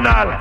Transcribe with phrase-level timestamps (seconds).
[0.00, 0.39] original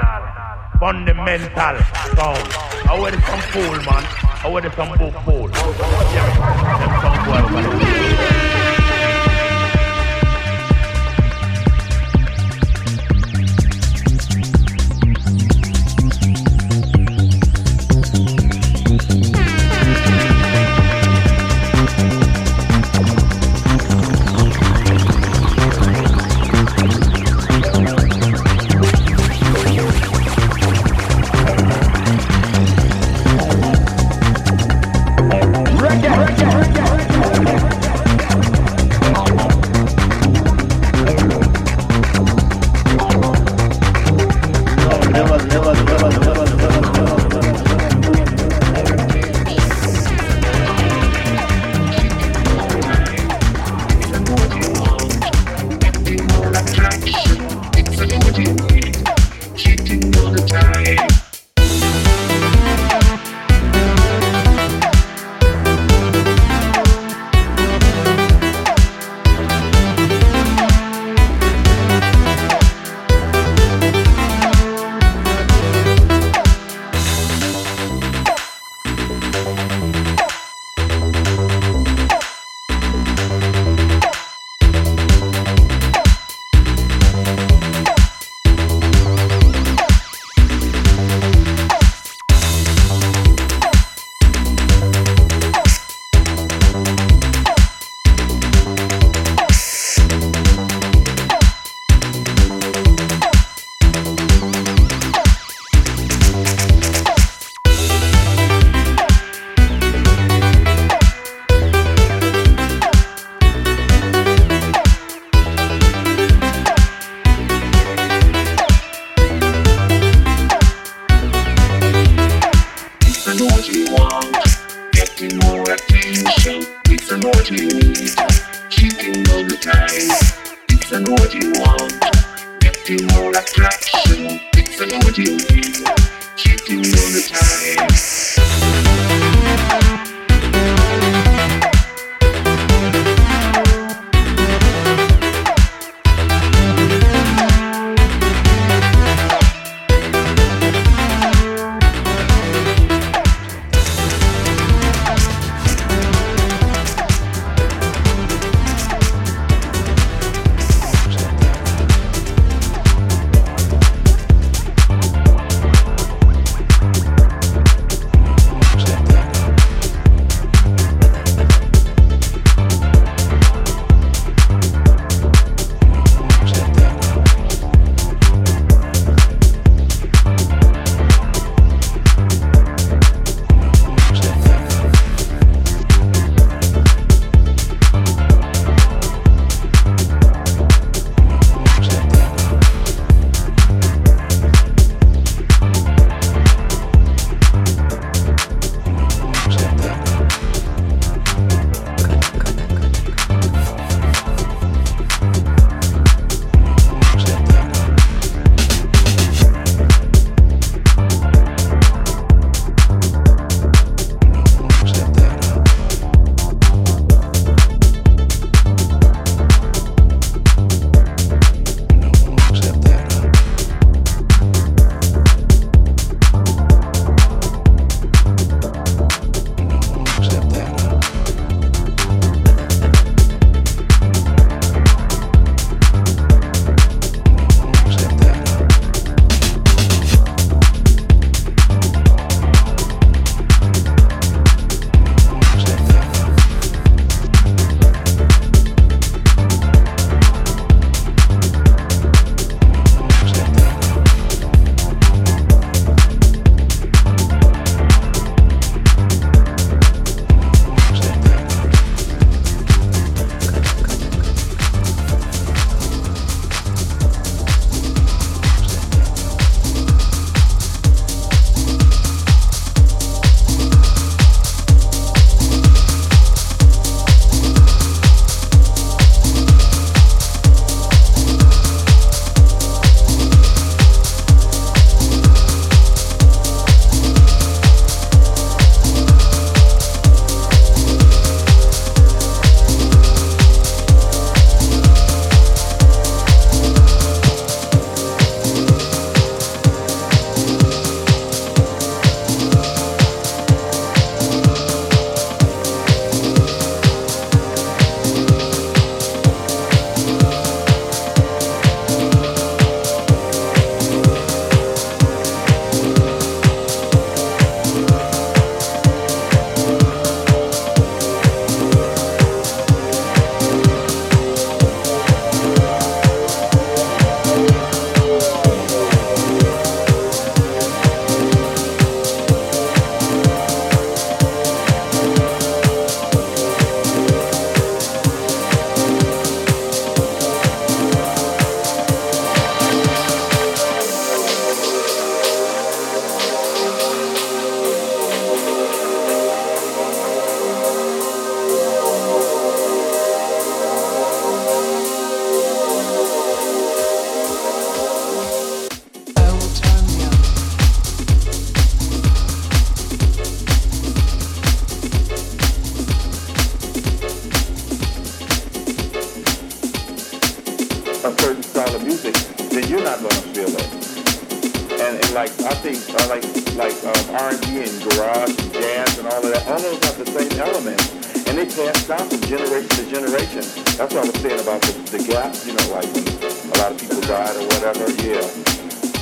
[387.60, 388.24] whatever, yeah.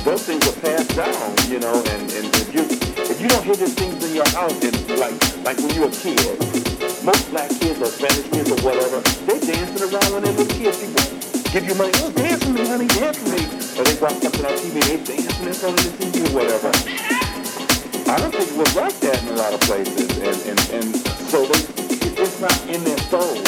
[0.02, 2.66] Those things are passed down, you know, and, and if you
[3.06, 5.14] if you don't hear these things in your house, it's like
[5.46, 6.18] like when you were a kid.
[7.06, 8.98] Most black kids or Spanish kids or whatever,
[9.30, 10.82] they dancing around when they were kids.
[10.82, 11.06] People
[11.54, 13.46] give you money, oh dance for me, honey, dance for me.
[13.78, 16.70] Or they watch something on TV, they dancing in front of the TV or whatever.
[18.10, 20.88] I don't think it was like that in a lot of places, and and, and
[21.30, 21.62] so they,
[22.18, 23.38] it's not in their soul.